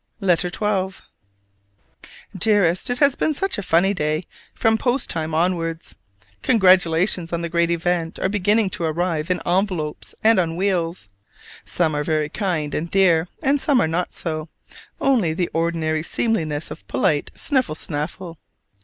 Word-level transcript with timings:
LETTER 0.19 0.49
XII. 0.49 1.03
Dearest: 2.35 2.89
It 2.89 2.97
has 2.97 3.13
been 3.15 3.35
such 3.35 3.59
a 3.59 3.61
funny 3.61 3.93
day 3.93 4.23
from 4.51 4.79
post 4.79 5.11
time 5.11 5.35
onwards: 5.35 5.93
congratulations 6.41 7.31
on 7.31 7.43
the 7.43 7.49
great 7.49 7.69
event 7.69 8.17
are 8.17 8.27
beginning 8.27 8.71
to 8.71 8.83
arrive 8.83 9.29
in 9.29 9.39
envelopes 9.45 10.15
and 10.23 10.39
on 10.39 10.55
wheels. 10.55 11.07
Some 11.65 11.93
are 11.93 12.03
very 12.03 12.29
kind 12.29 12.73
and 12.73 12.89
dear; 12.89 13.27
and 13.43 13.61
some 13.61 13.79
are 13.79 13.87
not 13.87 14.11
so 14.11 14.49
only 14.99 15.33
the 15.33 15.51
ordinary 15.53 16.01
seemliness 16.01 16.71
of 16.71 16.87
polite 16.87 17.29
sniffle 17.35 17.75
snaffle. 17.75 18.39